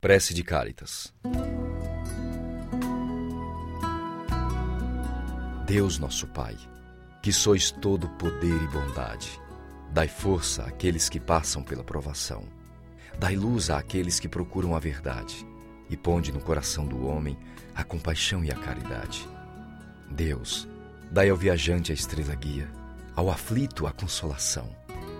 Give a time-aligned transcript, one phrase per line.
[0.00, 1.12] Prece de Cáritas.
[5.66, 6.56] Deus nosso Pai,
[7.22, 9.38] que sois todo poder e bondade,
[9.92, 12.44] dai força àqueles que passam pela provação.
[13.18, 15.46] Dai luz àqueles que procuram a verdade
[15.90, 17.38] e ponde no coração do homem
[17.74, 19.28] a compaixão e a caridade.
[20.10, 20.66] Deus,
[21.12, 22.72] dai ao viajante a estrela guia,
[23.14, 24.74] ao aflito a consolação,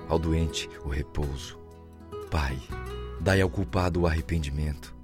[0.09, 1.60] ao doente o repouso.
[2.31, 2.57] Pai,
[3.21, 4.97] Dai ao culpado o arrependimento,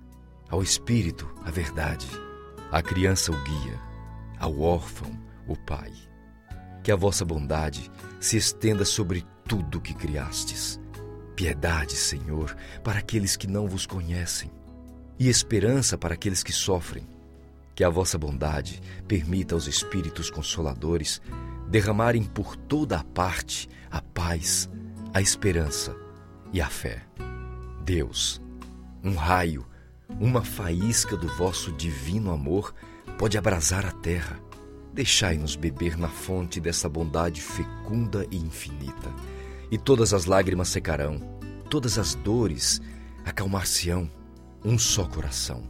[0.48, 2.06] ao espírito a verdade,
[2.72, 3.78] à criança o guia,
[4.38, 5.10] ao órfão
[5.46, 5.92] o pai.
[6.82, 10.80] Que a vossa bondade se estenda sobre tudo que criastes.
[11.36, 14.50] Piedade, Senhor, para aqueles que não vos conhecem,
[15.18, 17.06] e esperança para aqueles que sofrem.
[17.74, 21.20] Que a vossa bondade permita aos Espíritos Consoladores
[21.68, 24.70] derramarem por toda a parte a paz,
[25.12, 26.05] a esperança
[26.56, 27.02] e a fé.
[27.84, 28.40] Deus,
[29.04, 29.66] um raio,
[30.18, 32.74] uma faísca do vosso divino amor
[33.18, 34.40] pode abrasar a terra.
[34.94, 39.12] Deixai-nos beber na fonte dessa bondade fecunda e infinita,
[39.70, 41.20] e todas as lágrimas secarão,
[41.68, 42.80] todas as dores
[43.22, 44.10] acalmar-se-ão.
[44.64, 45.62] Um só coração,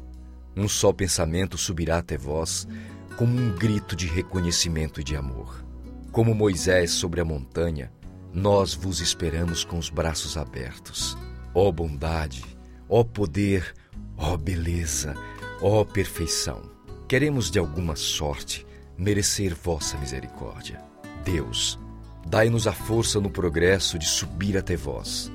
[0.56, 2.68] um só pensamento subirá até vós,
[3.16, 5.64] como um grito de reconhecimento e de amor.
[6.12, 7.90] Como Moisés sobre a montanha,
[8.36, 11.16] nós vos esperamos com os braços abertos
[11.58, 12.44] Ó bondade,
[12.86, 13.74] ó poder,
[14.14, 15.14] ó beleza,
[15.62, 16.70] ó perfeição,
[17.08, 18.66] queremos de alguma sorte
[18.98, 20.84] merecer vossa misericórdia.
[21.24, 21.78] Deus,
[22.26, 25.32] dai-nos a força no progresso de subir até vós.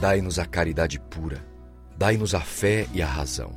[0.00, 1.46] Dai-nos a caridade pura,
[1.98, 3.52] dai-nos a fé e a razão.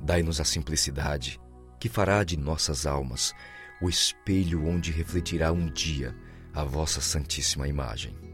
[0.00, 1.38] Dai-nos a simplicidade,
[1.78, 3.34] que fará de nossas almas
[3.82, 6.16] o espelho onde refletirá um dia
[6.54, 8.29] a vossa santíssima imagem.